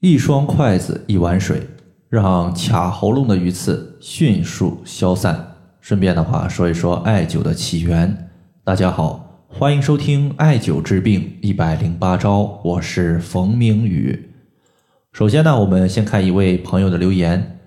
[0.00, 1.60] 一双筷子，一碗水，
[2.08, 5.56] 让卡喉咙的鱼刺迅速消散。
[5.80, 8.30] 顺便的话，说一说艾灸的起源。
[8.62, 14.30] 大家好，欢迎收听《艾灸治病一百零八招》，我是冯明宇。
[15.12, 17.58] 首先呢，我们先看一位朋友的留言。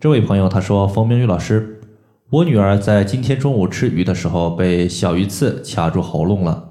[0.00, 1.82] 这位朋友他说：“冯明宇老师，
[2.30, 6.70] 我女儿在今天中午吃鱼的时候被小鱼刺卡住喉咙了，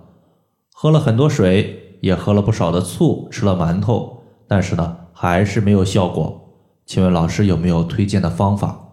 [0.74, 4.23] 喝了很多水，也喝了不少的醋，吃了馒头，
[4.54, 6.50] 但是呢。”还是没有效果，
[6.86, 8.90] 请问老师有没有推荐的方法？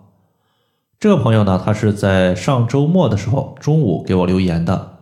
[1.00, 4.98] 这个朋友呢，他是在上周末的时候中午给我留言的，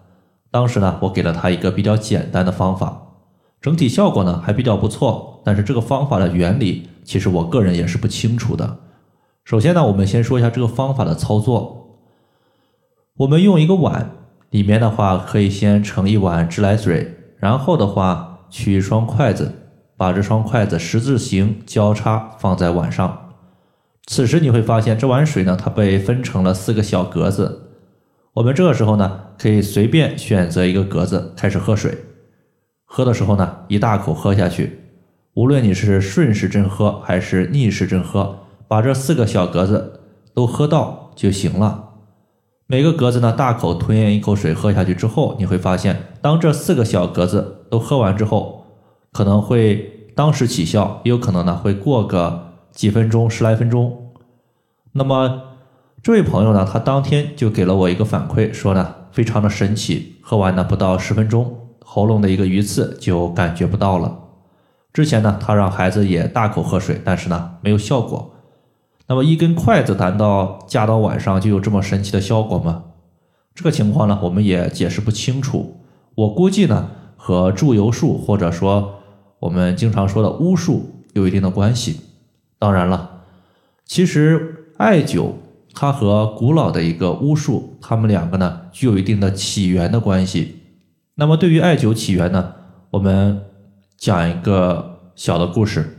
[0.51, 3.03] 当时呢，我给了他一个比较简单的方法，
[3.61, 8.79] 整体效果呢还比较不错，但是这个方法的原理，其实我个人也是不清楚的。
[9.45, 11.99] 首先呢，我们先说一下这个方法的操作，
[13.19, 14.13] 我们用一个碗，
[14.49, 19.57] 里面的话可以先盛一碗自来水，然后的话取一双筷子。
[19.99, 23.33] 把这双筷子十字形交叉放在碗上，
[24.07, 27.73] 此时你会发现这碗水呢，它被分成了四个小格子。
[28.35, 31.99] 我们这个时候呢，可以随便选择一个格子开始喝水。
[32.85, 34.79] 喝的时候呢，一大口喝下去。
[35.35, 40.01] 无论你是顺时针喝还是逆时针喝，把这四个小格子
[40.33, 41.87] 都喝到就行了。
[42.69, 48.58] 每个格子呢，大口吞咽一口水喝下去之后，你会发现，当这四个小格子都喝完之后。
[49.19, 54.13] 可能会当时起效，也有可能呢会过个几分钟、十来分钟。
[54.93, 55.43] 那么
[56.01, 61.53] 这位朋友呢，他当天就给了我一个反馈，说呢非常的神奇，喝完呢不到十分钟，
[61.85, 64.17] 喉咙的一个鱼刺就感觉不到了。
[64.93, 68.37] 之前呢他让孩子也大口喝水，但是呢没有效果。
[69.09, 72.85] 那么一根筷子难道架到晚上就有这么神奇的效果吗？
[73.53, 75.81] 这个情况呢我们也解释不清楚。
[76.15, 78.95] 我估计呢和祝由术或者说。
[79.41, 82.01] 我们经常说的巫术有一定的关系，
[82.59, 83.23] 当然了，
[83.85, 85.33] 其实艾灸
[85.73, 90.57] 它和古老的一个巫术，它们两个呢具有一定的起源的关系。
[91.15, 92.53] 那么对于艾灸起源呢，
[92.91, 93.41] 我们
[93.97, 95.99] 讲一个小的故事，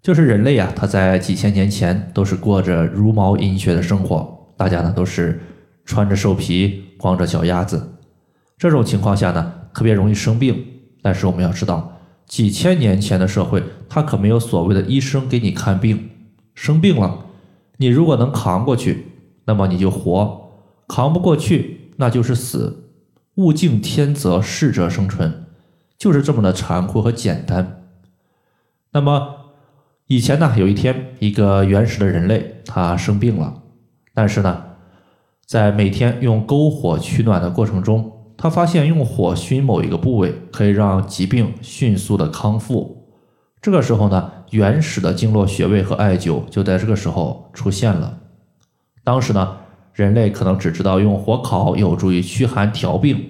[0.00, 5.40] 就是人类啊，他在几千年前都是过着茹毛饮血的生活，大家呢都是
[5.84, 7.96] 穿着兽皮，光着脚丫子，
[8.56, 10.64] 这种情况下呢，特别容易生病。
[11.02, 11.99] 但是我们要知道。
[12.30, 16.10] 几千年前的社会，他可没有所谓的医生给你看病。
[16.54, 17.26] 生病了，
[17.78, 19.08] 你如果能扛过去，
[19.46, 20.52] 那么你就活；
[20.86, 22.84] 扛不过去，那就是死。
[23.34, 25.46] 物竞天择，适者生存，
[25.98, 27.82] 就是这么的残酷和简单。
[28.92, 29.34] 那么
[30.06, 33.62] 以前呢，有一天，一个原始的人类他生病了，
[34.14, 34.62] 但是呢，
[35.44, 38.19] 在每天用篝火取暖的过程中。
[38.42, 43.04] 他发现用火熏某一个部位可以让疾病迅速的康复。
[43.60, 48.16] 这个时候呢，原始的经络穴位和艾灸就在这个时候出现了。
[49.04, 49.56] 当时呢，
[49.92, 53.22] 人类可能只知道用火烤有助于驱寒调病。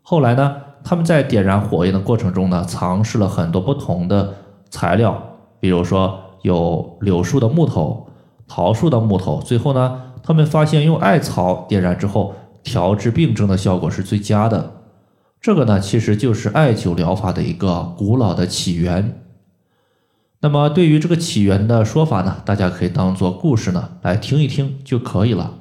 [0.00, 4.32] 后来呢，他们在点燃火焰的过程中呢，尝试了很多不同的
[4.70, 5.20] 材料，
[5.58, 8.06] 比如说有柳树的木头、
[8.46, 9.42] 桃树的木头。
[9.42, 12.36] 最后呢，他们发现用艾草点燃之后。
[12.62, 14.82] 调治病症的效果是最佳的，
[15.40, 19.22] 这个呢其实就是艾灸疗法的一个古老的起源。
[20.40, 25.58] 那么对于这个起源的说法呢，大家可以当做故事呢来听一听就可以了。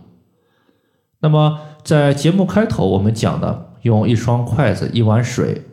[1.19, 5.63] 那么在节目开头我们讲的用一双筷子一碗水，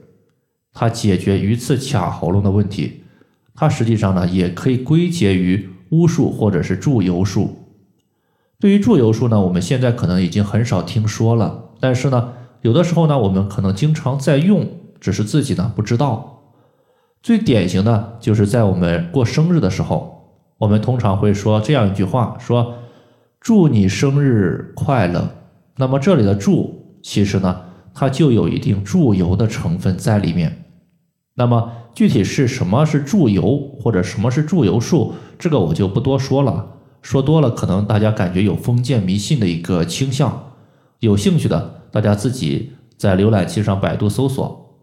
[0.73, 3.05] 它解决鱼刺卡喉咙的问题，
[3.55, 7.68] 它实际上呢也可以归结于巫术或者是祝由术。
[8.61, 11.67] 对于祝由术呢，我们现在可能已经很少听说了。
[11.79, 12.33] 但是呢，
[12.63, 14.67] 有的时候呢，我们可能经常在用，
[14.99, 16.43] 只是自己呢不知道。
[17.23, 22.75] 最典型的就是在我们过生日的时候，我们通常会说这样一句话：说
[23.41, 25.29] 祝你生日快乐。
[25.77, 27.61] 那么这里的祝，其实呢，
[27.95, 30.65] 它就有一定祝由的成分在里面。
[31.35, 36.78] 那么具体是什么是祝由，或者什么是祝由术，这个我就不多说了。
[37.01, 40.53] 说多了，可能大家感觉有封建迷信的一个倾向。
[41.01, 44.75] 有兴趣的，大家自己在浏览器上百度搜索。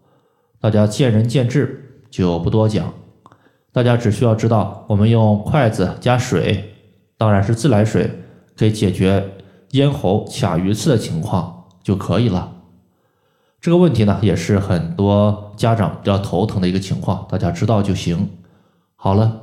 [0.60, 2.94] 大家见仁见智，就不多讲。
[3.70, 6.74] 大家只需要知道，我们用筷子加水，
[7.18, 8.10] 当然是自来水，
[8.56, 9.36] 可以解决
[9.72, 12.54] 咽喉卡鱼刺的情况就可以了。
[13.60, 18.30] 这个问题呢，也是很多家长比较头疼的一个情况，大家知道就行。
[18.96, 19.42] 好了。